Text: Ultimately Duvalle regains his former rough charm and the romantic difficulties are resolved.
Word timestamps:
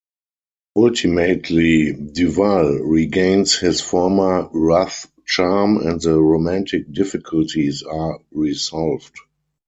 Ultimately 0.75 1.93
Duvalle 1.93 2.79
regains 2.83 3.55
his 3.59 3.81
former 3.81 4.49
rough 4.51 5.05
charm 5.27 5.77
and 5.77 6.01
the 6.01 6.19
romantic 6.19 6.91
difficulties 6.91 7.83
are 7.83 8.19
resolved. 8.31 9.15